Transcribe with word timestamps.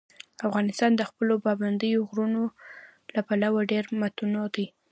افغانستان 0.47 0.91
د 0.95 1.01
خپلو 1.09 1.33
پابندي 1.45 1.91
غرونو 2.07 2.43
له 3.13 3.21
پلوه 3.27 3.61
ډېر 3.71 3.83
متنوع 4.01 4.47
دی. 4.55 4.65